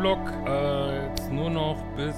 [0.00, 0.32] Videoblog.
[0.46, 2.16] Äh, jetzt nur noch bis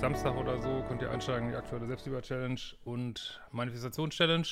[0.00, 4.48] Samstag oder so könnt ihr einsteigen in die aktuelle Selbstliebe-Challenge und Manifestations-Challenge.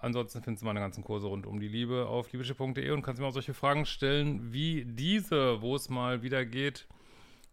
[0.00, 3.26] Ansonsten findest du meine ganzen Kurse rund um die Liebe auf liebische.de und kannst mir
[3.26, 6.86] auch solche Fragen stellen wie diese, wo es mal wieder geht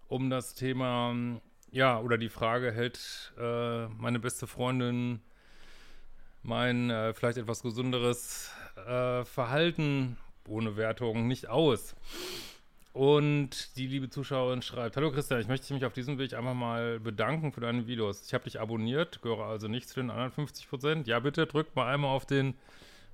[0.07, 1.13] um das Thema,
[1.71, 5.19] ja, oder die Frage, hält äh, meine beste Freundin
[6.43, 10.15] mein äh, vielleicht etwas gesünderes äh, Verhalten
[10.47, 11.93] ohne Wertung nicht aus.
[12.97, 16.99] Und die liebe Zuschauerin schreibt, Hallo Christian, ich möchte mich auf diesem Weg einfach mal
[16.99, 18.25] bedanken für deine Videos.
[18.25, 21.05] Ich habe dich abonniert, gehöre also nicht zu den anderen 50%.
[21.05, 22.55] Ja, bitte drückt mal einmal auf den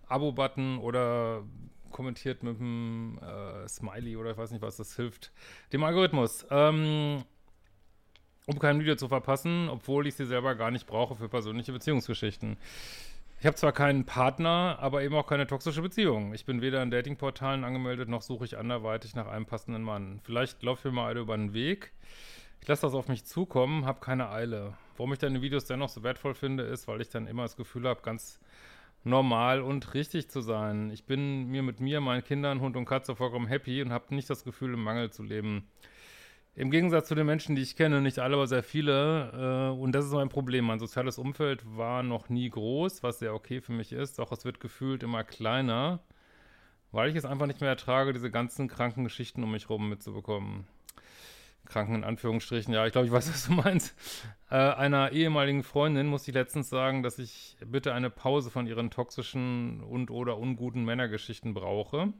[0.07, 1.43] Abo-Button oder
[1.91, 5.33] kommentiert mit einem äh, Smiley oder ich weiß nicht, was das hilft.
[5.73, 6.45] Dem Algorithmus.
[6.49, 7.25] Ähm,
[8.45, 12.55] um kein Video zu verpassen, obwohl ich sie selber gar nicht brauche für persönliche Beziehungsgeschichten.
[13.43, 16.33] Ich habe zwar keinen Partner, aber eben auch keine toxische Beziehung.
[16.33, 20.21] Ich bin weder in Datingportalen angemeldet, noch suche ich anderweitig nach einem passenden Mann.
[20.23, 21.91] Vielleicht läuft mir mal einer über den Weg.
[22.61, 24.77] Ich lasse das auf mich zukommen, habe keine Eile.
[24.95, 27.85] Warum ich deine Videos dennoch so wertvoll finde, ist, weil ich dann immer das Gefühl
[27.85, 28.39] habe, ganz
[29.03, 30.89] normal und richtig zu sein.
[30.89, 34.29] Ich bin mir mit mir, meinen Kindern, Hund und Katze vollkommen happy und habe nicht
[34.29, 35.67] das Gefühl, im Mangel zu leben.
[36.55, 39.71] Im Gegensatz zu den Menschen, die ich kenne, nicht alle, aber sehr viele.
[39.73, 40.65] Äh, und das ist mein Problem.
[40.65, 44.19] Mein soziales Umfeld war noch nie groß, was sehr okay für mich ist.
[44.19, 45.99] Doch es wird gefühlt immer kleiner,
[46.91, 50.67] weil ich es einfach nicht mehr ertrage, diese ganzen kranken Geschichten um mich rum mitzubekommen.
[51.65, 53.95] Kranken in Anführungsstrichen, ja, ich glaube, ich weiß, was du meinst.
[54.51, 58.91] Äh, einer ehemaligen Freundin musste ich letztens sagen, dass ich bitte eine Pause von ihren
[58.91, 62.13] toxischen und oder unguten Männergeschichten brauche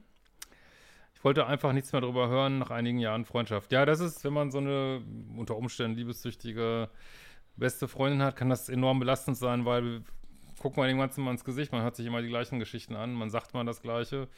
[1.24, 3.72] wollte einfach nichts mehr darüber hören nach einigen Jahren Freundschaft.
[3.72, 5.02] Ja, das ist, wenn man so eine
[5.36, 6.90] unter Umständen liebessüchtige
[7.56, 10.02] beste Freundin hat, kann das enorm belastend sein, weil
[10.58, 13.12] gucken wir dem Ganzen mal ins Gesicht, man hört sich immer die gleichen Geschichten an,
[13.14, 14.28] man sagt mal das Gleiche.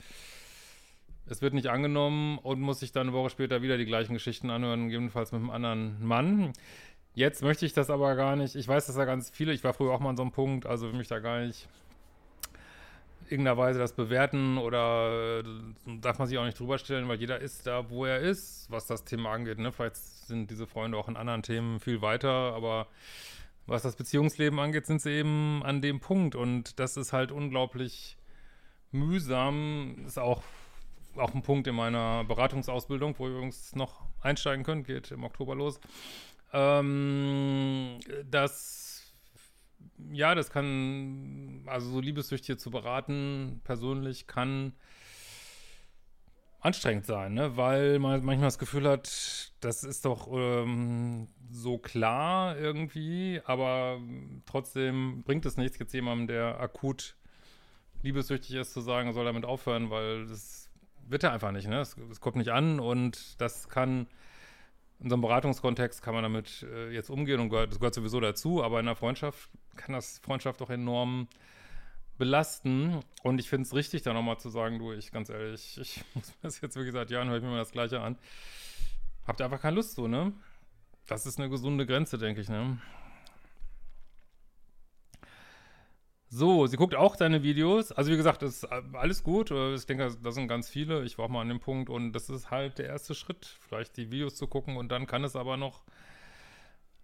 [1.28, 4.50] Es wird nicht angenommen und muss sich dann eine Woche später wieder die gleichen Geschichten
[4.50, 6.52] anhören, gegebenenfalls mit einem anderen Mann.
[7.14, 8.54] Jetzt möchte ich das aber gar nicht.
[8.54, 10.66] Ich weiß, dass da ganz viele, ich war früher auch mal an so einem Punkt,
[10.66, 11.68] also will mich da gar nicht
[13.30, 17.40] irgendeiner Weise das bewerten oder äh, darf man sich auch nicht drüber stellen, weil jeder
[17.40, 19.58] ist da, wo er ist, was das Thema angeht.
[19.58, 19.72] Ne?
[19.72, 22.88] Vielleicht sind diese Freunde auch in anderen Themen viel weiter, aber
[23.66, 28.16] was das Beziehungsleben angeht, sind sie eben an dem Punkt und das ist halt unglaublich
[28.92, 30.04] mühsam.
[30.06, 30.42] Ist auch,
[31.16, 35.54] auch ein Punkt in meiner Beratungsausbildung, wo ihr übrigens noch einsteigen könnt, geht im Oktober
[35.54, 35.80] los.
[36.52, 37.98] Ähm,
[38.30, 38.85] dass
[40.12, 44.72] ja, das kann, also so Liebessüchtige zu beraten, persönlich, kann
[46.60, 47.56] anstrengend sein, ne?
[47.56, 54.00] weil man manchmal das Gefühl hat, das ist doch ähm, so klar irgendwie, aber
[54.46, 57.16] trotzdem bringt es nichts, jetzt jemandem, der akut
[58.02, 60.68] liebessüchtig ist, zu sagen, er soll damit aufhören, weil das
[61.08, 61.80] wird er einfach nicht, ne?
[61.80, 64.08] Es, kommt nicht an und das kann
[65.00, 68.20] in so einem Beratungskontext kann man damit äh, jetzt umgehen und gehört, das gehört sowieso
[68.20, 71.28] dazu, aber in einer Freundschaft kann das Freundschaft doch enorm
[72.18, 73.00] belasten.
[73.22, 76.28] Und ich finde es richtig, da nochmal zu sagen, du, ich ganz ehrlich, ich muss
[76.28, 78.16] mir das jetzt wirklich seit Jahren, höre ich mir mal das Gleiche an.
[79.26, 80.32] Habt ihr einfach keine Lust so, ne?
[81.06, 82.78] Das ist eine gesunde Grenze, denke ich, ne?
[86.28, 87.92] So, sie guckt auch deine Videos.
[87.92, 89.50] Also wie gesagt, das ist alles gut.
[89.50, 91.04] Ich denke, da sind ganz viele.
[91.04, 93.96] Ich war auch mal an dem Punkt und das ist halt der erste Schritt, vielleicht
[93.96, 95.84] die Videos zu gucken und dann kann es aber noch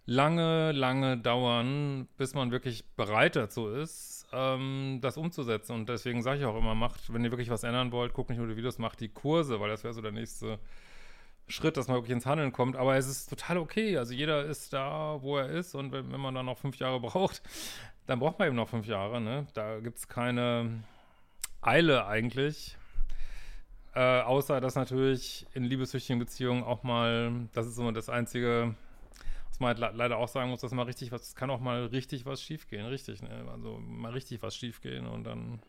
[0.05, 5.73] lange, lange dauern, bis man wirklich bereit dazu ist, ähm, das umzusetzen.
[5.73, 8.39] Und deswegen sage ich auch immer, macht, wenn ihr wirklich was ändern wollt, guckt nicht
[8.39, 10.59] nur die Videos, macht die Kurse, weil das wäre so der nächste
[11.47, 12.75] Schritt, dass man wirklich ins Handeln kommt.
[12.75, 13.97] Aber es ist total okay.
[13.97, 16.99] Also jeder ist da, wo er ist und wenn, wenn man dann noch fünf Jahre
[17.01, 17.41] braucht,
[18.07, 19.47] dann braucht man eben noch fünf Jahre, ne?
[19.53, 20.83] Da gibt es keine
[21.61, 22.77] Eile eigentlich.
[23.95, 28.75] Äh, außer, dass natürlich in liebessüchtigen Beziehungen auch mal, das ist so das Einzige,
[29.49, 31.85] was man halt leider auch sagen muss, dass mal richtig was, es kann auch mal
[31.85, 33.45] richtig was schiefgehen, richtig, ne?
[33.51, 35.59] Also mal richtig was schiefgehen und dann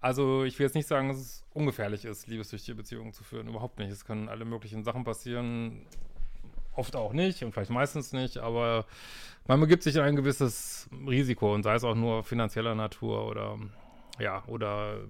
[0.00, 3.48] Also ich will jetzt nicht sagen, dass es ungefährlich ist, liebessüchtige Beziehungen zu führen.
[3.48, 3.90] Überhaupt nicht.
[3.90, 5.86] Es können alle möglichen Sachen passieren.
[6.74, 8.86] Oft auch nicht und vielleicht meistens nicht, aber
[9.48, 13.58] man begibt sich in ein gewisses Risiko und sei es auch nur finanzieller Natur oder
[14.20, 15.00] ja, oder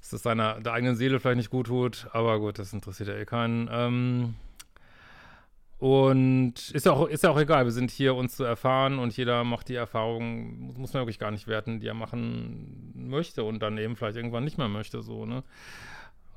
[0.00, 3.16] dass es seiner der eigenen Seele vielleicht nicht gut tut, aber gut, das interessiert ja
[3.16, 3.68] eh keinen.
[3.72, 4.34] Ähm,
[5.78, 9.16] und ist ja, auch, ist ja auch egal, wir sind hier, uns zu erfahren und
[9.16, 13.60] jeder macht die Erfahrung, muss man wirklich gar nicht werten, die er machen möchte und
[13.60, 15.42] dann eben vielleicht irgendwann nicht mehr möchte, so, ne?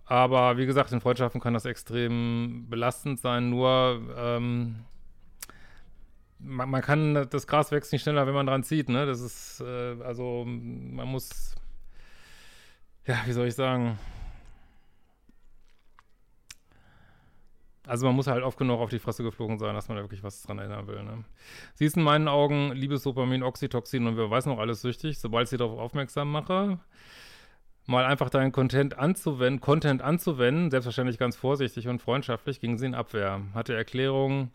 [0.05, 4.85] Aber wie gesagt, in Freundschaften kann das extrem belastend sein, nur ähm,
[6.39, 9.05] man, man, kann, das Gras wächst nicht schneller, wenn man dran zieht, ne?
[9.05, 11.55] Das ist, äh, also man muss,
[13.05, 13.99] ja, wie soll ich sagen,
[17.89, 20.23] Also man muss halt oft genug auf die Fresse geflogen sein, dass man da wirklich
[20.23, 21.03] was dran erinnern will.
[21.03, 21.23] Ne?
[21.73, 25.49] Sie ist in meinen Augen Liebesdopamin, Oxytoxin und wer weiß noch alles süchtig, sobald ich
[25.49, 26.79] sie darauf aufmerksam mache.
[27.87, 32.93] Mal einfach deinen Content anzuwenden, Content anzuwenden, selbstverständlich ganz vorsichtig und freundschaftlich, ging sie in
[32.93, 33.41] Abwehr.
[33.55, 34.51] Hatte Erklärungen,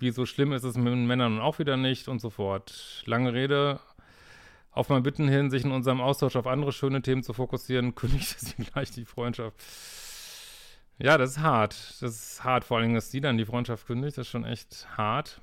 [0.00, 3.04] wie so schlimm ist es mit Männern auch wieder nicht und so fort.
[3.06, 3.78] Lange Rede,
[4.72, 8.34] auf mein Bitten hin, sich in unserem Austausch auf andere schöne Themen zu fokussieren, kündigte
[8.38, 9.62] sie gleich die Freundschaft.
[11.02, 11.74] Ja, das ist hart.
[12.00, 14.86] Das ist hart, vor allem, dass sie dann die Freundschaft kündigt, das ist schon echt
[14.96, 15.40] hart.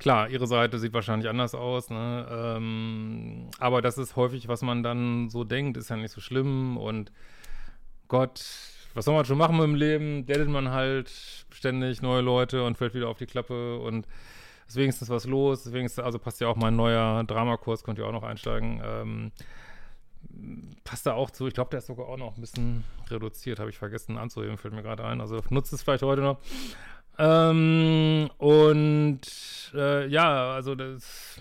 [0.00, 2.26] Klar, ihre Seite sieht wahrscheinlich anders aus, ne?
[2.28, 6.76] Ähm, aber das ist häufig, was man dann so denkt, ist ja nicht so schlimm
[6.76, 7.12] und
[8.08, 8.44] Gott,
[8.94, 10.26] was soll man schon machen im Leben?
[10.26, 11.08] Datet man halt
[11.50, 14.08] ständig neue Leute und fällt wieder auf die Klappe und
[14.66, 17.98] deswegen ist das was los, deswegen ist, also passt ja auch mein neuer Dramakurs, könnt
[17.98, 18.80] ihr auch noch einsteigen.
[18.84, 19.32] Ähm,
[20.84, 21.46] passt da auch zu.
[21.46, 23.58] Ich glaube, der ist sogar auch noch ein bisschen reduziert.
[23.58, 25.20] Habe ich vergessen anzuheben, fällt mir gerade ein.
[25.20, 26.38] Also nutzt es vielleicht heute noch.
[27.18, 29.20] Ähm, und
[29.74, 31.40] äh, ja, also das.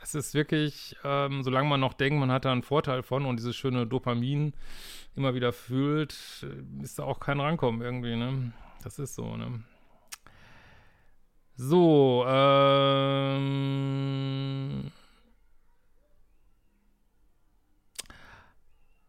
[0.00, 3.36] Es ist wirklich, ähm, solange man noch denkt, man hat da einen Vorteil von und
[3.38, 4.52] dieses schöne Dopamin
[5.16, 8.52] immer wieder fühlt, äh, ist da auch kein Rankommen irgendwie, ne?
[8.84, 9.64] Das ist so, ne?
[11.56, 13.43] So, ähm.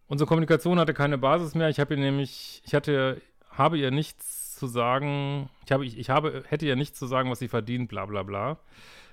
[0.07, 1.69] Unsere Kommunikation hatte keine Basis mehr.
[1.69, 5.49] Ich habe ihr nämlich, ich hatte, habe ihr nichts zu sagen.
[5.65, 8.23] Ich habe, ich, ich habe, hätte ihr nichts zu sagen, was sie verdient, bla bla
[8.23, 8.57] bla.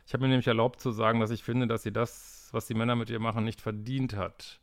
[0.07, 2.75] Ich habe mir nämlich erlaubt zu sagen, dass ich finde, dass sie das, was die
[2.75, 4.61] Männer mit ihr machen, nicht verdient hat.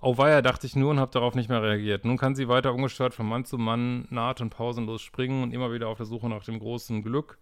[0.00, 2.04] Auweia, dachte ich nur und habe darauf nicht mehr reagiert.
[2.04, 5.72] Nun kann sie weiter ungestört von Mann zu Mann naht und pausenlos springen und immer
[5.72, 7.38] wieder auf der Suche nach dem großen Glück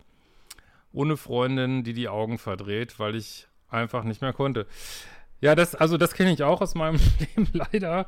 [0.92, 4.66] ohne Freundin, die die Augen verdreht, weil ich einfach nicht mehr konnte.
[5.42, 7.00] Ja, das, also das kenne ich auch aus meinem
[7.36, 8.06] Leben leider.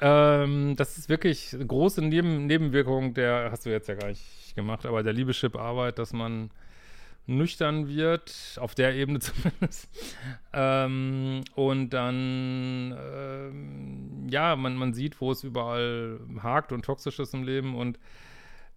[0.00, 4.56] Ähm, das ist wirklich eine große Neben Nebenwirkung der, hast du jetzt ja gar nicht
[4.56, 6.50] gemacht, aber der Liebeschip-Arbeit, dass man
[7.26, 9.90] nüchtern wird, auf der Ebene zumindest.
[10.54, 17.34] ähm, und dann, ähm, ja, man, man sieht, wo es überall hakt und toxisch ist
[17.34, 17.98] im Leben und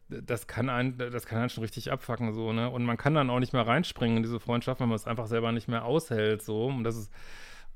[0.09, 2.69] das kann einen, das kann einen schon richtig abfacken, so, ne?
[2.69, 5.27] Und man kann dann auch nicht mehr reinspringen in diese Freundschaft, wenn man es einfach
[5.27, 6.67] selber nicht mehr aushält, so.
[6.67, 7.11] Und das ist,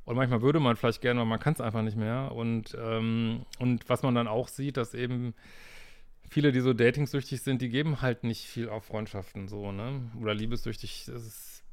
[0.06, 2.32] und manchmal würde man vielleicht gerne, aber man kann es einfach nicht mehr.
[2.32, 5.34] Und, ähm, und was man dann auch sieht, dass eben
[6.30, 10.02] viele, die so datingsüchtig sind, die geben halt nicht viel auf Freundschaften, so, ne?
[10.22, 11.08] Oder liebessüchtig.
[11.08, 11.64] Ist,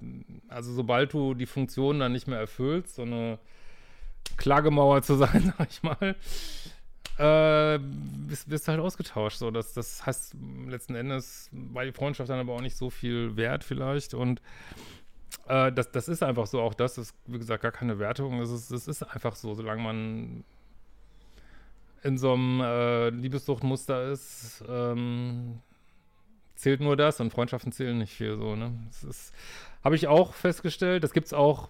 [0.48, 3.38] also sobald du die Funktion dann nicht mehr erfüllst, so eine
[4.36, 6.16] Klagemauer zu sein, sag ich mal,
[7.18, 7.78] äh,
[8.28, 9.38] bist, bist halt ausgetauscht.
[9.38, 10.34] So, das, das heißt,
[10.66, 14.40] letzten Endes war die Freundschaft dann aber auch nicht so viel wert vielleicht und
[15.48, 16.60] äh, das, das ist einfach so.
[16.60, 18.40] Auch das ist, wie gesagt, gar keine Wertung.
[18.40, 20.44] Es ist, es ist einfach so, solange man
[22.02, 25.60] in so einem äh, Liebessuchtmuster ist, ähm,
[26.54, 28.72] zählt nur das und Freundschaften zählen nicht viel so, ne?
[28.88, 29.34] Das ist,
[29.82, 31.04] habe ich auch festgestellt.
[31.04, 31.68] Das gibt es auch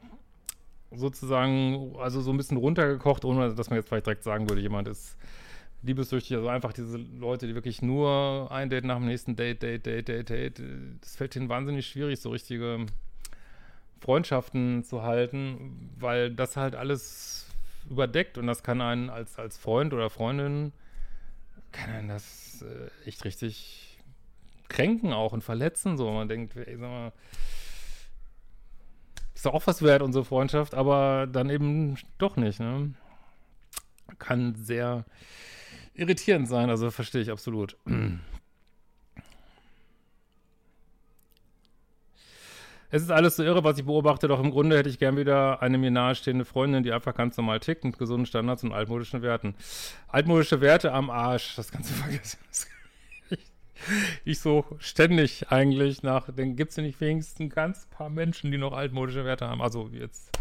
[0.93, 4.89] sozusagen, also so ein bisschen runtergekocht, ohne dass man jetzt vielleicht direkt sagen würde, jemand
[4.89, 5.17] ist
[5.83, 6.37] liebessüchtig.
[6.37, 10.09] Also einfach diese Leute, die wirklich nur ein Date nach dem nächsten Date, Date, Date,
[10.09, 10.63] Date, Date.
[11.01, 12.87] Das fällt ihnen wahnsinnig schwierig, so richtige
[14.01, 17.47] Freundschaften zu halten, weil das halt alles
[17.89, 20.73] überdeckt und das kann einen als, als Freund oder Freundin,
[21.73, 23.99] kann einen das äh, echt richtig
[24.69, 25.97] kränken auch und verletzen.
[25.97, 27.13] So, man denkt, ey, sag mal,
[29.37, 32.95] ist doch auch was wert, unsere Freundschaft, aber dann eben doch nicht, ne?
[34.19, 35.05] Kann sehr
[35.93, 37.77] irritierend sein, also verstehe ich absolut.
[42.91, 45.61] Es ist alles so irre, was ich beobachte, doch im Grunde hätte ich gern wieder
[45.61, 49.55] eine mir nahestehende Freundin, die einfach ganz normal tickt mit gesunden Standards und altmodischen Werten.
[50.09, 52.39] Altmodische Werte am Arsch, das kannst du vergessen.
[54.25, 58.59] Ich so ständig eigentlich nach, dann gibt es nicht wenigstens ein ganz paar Menschen, die
[58.59, 59.63] noch altmodische Werte haben.
[59.63, 60.37] Also jetzt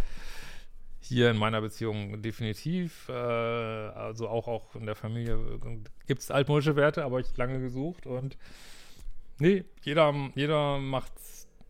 [0.99, 5.37] hier in meiner Beziehung definitiv, äh, also auch, auch in der Familie
[6.07, 8.37] gibt es altmodische Werte, aber ich lange gesucht und
[9.37, 11.13] nee, jeder, jeder macht,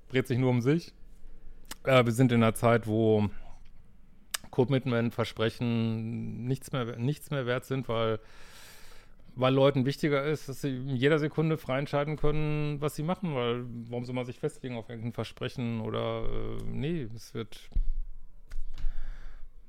[0.10, 0.94] dreht sich nur um sich.
[1.84, 3.29] Äh, wir sind in einer Zeit, wo
[4.51, 8.20] Commitment, Versprechen nichts mehr, nichts mehr wert sind, weil,
[9.36, 13.36] weil Leuten wichtiger ist, dass sie in jeder Sekunde frei entscheiden können, was sie machen,
[13.36, 17.70] weil warum soll man sich festlegen auf irgendein Versprechen oder äh, nee, es wird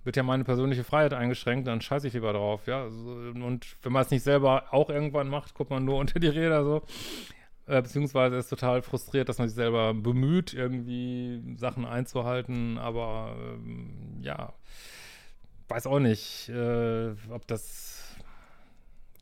[0.04, 2.84] wird ja meine persönliche Freiheit eingeschränkt, dann scheiße ich lieber drauf, ja.
[2.84, 6.64] Und wenn man es nicht selber auch irgendwann macht, guckt man nur unter die Räder
[6.64, 6.82] so.
[7.66, 14.20] Äh, beziehungsweise ist total frustriert, dass man sich selber bemüht, irgendwie Sachen einzuhalten, aber ähm,
[14.22, 14.52] ja,
[15.66, 18.05] weiß auch nicht, äh, ob das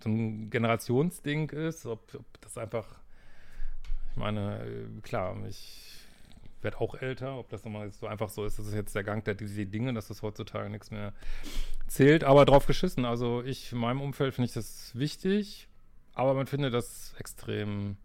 [0.05, 2.87] so ein Generationsding ist, ob, ob das einfach,
[4.13, 5.91] ich meine, äh, klar, ich
[6.63, 9.25] werde auch älter, ob das nochmal so einfach so ist, das ist jetzt der Gang
[9.25, 11.13] der diese Dinge, dass das heutzutage nichts mehr
[11.87, 13.05] zählt, aber drauf geschissen.
[13.05, 15.69] Also ich, in meinem Umfeld finde ich das wichtig,
[16.15, 17.97] aber man findet das extrem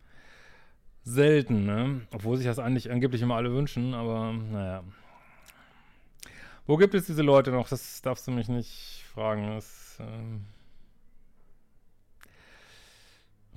[1.03, 2.01] selten, ne?
[2.11, 4.83] Obwohl sich das eigentlich angeblich immer alle wünschen, aber naja.
[6.67, 7.69] Wo gibt es diese Leute noch?
[7.69, 9.47] Das darfst du mich nicht fragen.
[9.55, 10.45] Das, ähm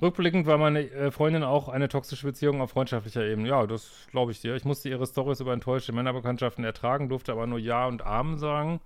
[0.02, 3.48] Rückblickend war meine äh, Freundin auch eine toxische Beziehung auf freundschaftlicher Ebene.
[3.48, 4.56] Ja, das glaube ich dir.
[4.56, 8.80] Ich musste ihre Stories über enttäuschte Männerbekanntschaften ertragen, durfte aber nur Ja und Amen sagen,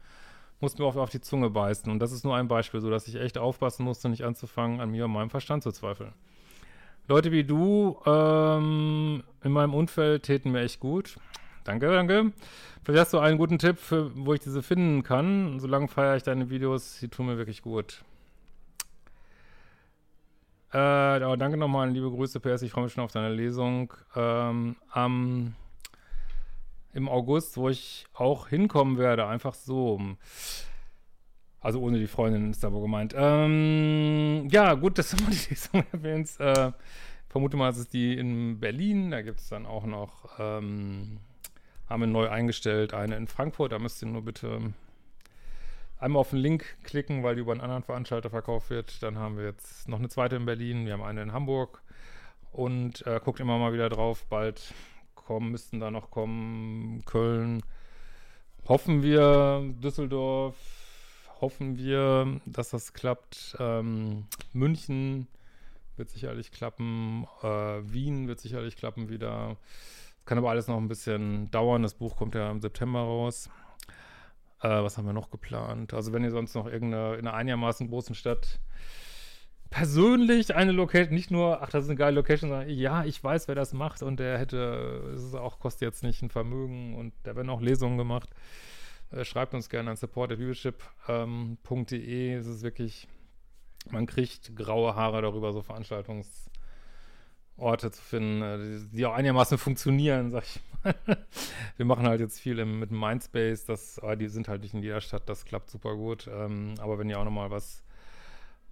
[0.60, 1.90] musste mir oft auf die Zunge beißen.
[1.90, 4.90] Und das ist nur ein Beispiel, so dass ich echt aufpassen musste, nicht anzufangen, an
[4.90, 6.12] mir und meinem Verstand zu zweifeln.
[7.08, 11.16] Leute wie du ähm, in meinem Umfeld täten mir echt gut.
[11.64, 12.32] Danke, danke.
[12.84, 15.60] Vielleicht hast du einen guten Tipp, für, wo ich diese finden kann.
[15.60, 18.04] Solange feiere ich deine Videos, die tun mir wirklich gut.
[20.72, 22.62] Äh, aber danke nochmal, liebe Grüße, PS.
[22.62, 25.54] Ich freue mich schon auf deine Lesung ähm, am,
[26.92, 29.26] im August, wo ich auch hinkommen werde.
[29.26, 30.00] Einfach so.
[31.60, 33.14] Also ohne die Freundin ist da wohl gemeint.
[33.16, 36.40] Ähm, ja, gut, dass du mal die Lesung erwähnst.
[36.40, 36.72] Äh,
[37.28, 39.10] vermute mal, es ist die in Berlin.
[39.10, 41.18] Da gibt es dann auch noch, ähm,
[41.88, 43.72] haben wir neu eingestellt, eine in Frankfurt.
[43.72, 44.74] Da müsst ihr nur bitte
[45.98, 49.02] einmal auf den Link klicken, weil die über einen anderen Veranstalter verkauft wird.
[49.02, 50.86] Dann haben wir jetzt noch eine zweite in Berlin.
[50.86, 51.82] Wir haben eine in Hamburg.
[52.52, 54.24] Und äh, guckt immer mal wieder drauf.
[54.26, 54.72] Bald
[55.14, 57.04] kommen, müssten da noch kommen.
[57.04, 57.62] Köln.
[58.66, 59.62] Hoffen wir.
[59.82, 60.56] Düsseldorf
[61.40, 63.56] hoffen wir, dass das klappt.
[63.60, 65.28] Ähm, München
[65.96, 67.26] wird sicherlich klappen.
[67.42, 67.46] Äh,
[67.82, 69.56] Wien wird sicherlich klappen wieder.
[70.24, 71.82] Kann aber alles noch ein bisschen dauern.
[71.82, 73.50] Das Buch kommt ja im September raus.
[74.66, 75.94] Äh, was haben wir noch geplant?
[75.94, 78.58] Also wenn ihr sonst noch irgendeine in einer einigermaßen großen Stadt
[79.70, 83.46] persönlich eine Location, nicht nur, ach, das ist eine geile Location, sondern ja, ich weiß,
[83.48, 87.12] wer das macht und der hätte, es ist auch, kostet jetzt nicht ein Vermögen und
[87.22, 88.30] da werden auch Lesungen gemacht.
[89.12, 91.08] Äh, schreibt uns gerne an support.viewership.de.
[91.08, 91.58] Ähm,
[92.38, 93.06] es ist wirklich,
[93.90, 95.62] man kriegt graue Haare darüber, so
[97.56, 100.94] Veranstaltungsorte zu finden, äh, die, auch einigermaßen funktionieren, sag ich mal.
[101.76, 104.82] Wir machen halt jetzt viel im, mit Mindspace, das, aber die sind halt nicht in
[104.82, 106.28] jeder Stadt, das klappt super gut.
[106.32, 107.82] Ähm, aber wenn ihr auch nochmal was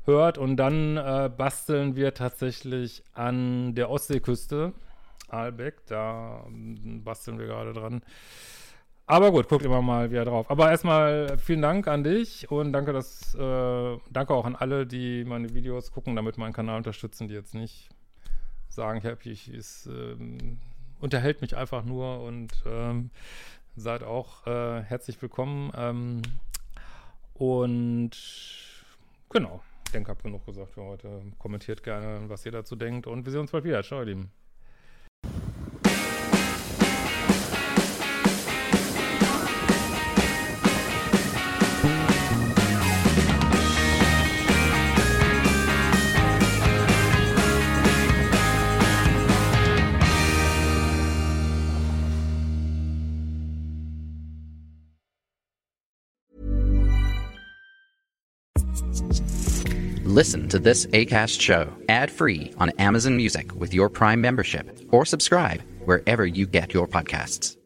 [0.04, 4.72] hört und dann äh, basteln wir tatsächlich an der Ostseeküste,
[5.28, 8.02] Aalbeck, da ähm, basteln wir gerade dran.
[9.06, 10.50] Aber gut, guckt immer mal wieder drauf.
[10.50, 15.24] Aber erstmal vielen Dank an dich und danke, dass, äh, danke auch an alle, die
[15.24, 17.90] meine Videos gucken, damit meinen Kanal unterstützen, die jetzt nicht
[18.74, 20.16] sagen, Happy ich, es äh,
[21.00, 23.10] unterhält mich einfach nur und ähm,
[23.76, 25.72] seid auch äh, herzlich willkommen.
[25.76, 26.22] Ähm,
[27.34, 28.12] und
[29.30, 31.22] genau, ich denke, habe genug gesagt für heute.
[31.38, 33.82] Kommentiert gerne, was ihr dazu denkt und wir sehen uns bald wieder.
[33.82, 34.43] Ciao, ihr Lieben.
[60.14, 65.04] Listen to this ACAST show ad free on Amazon Music with your Prime membership or
[65.04, 67.56] subscribe wherever you get your podcasts.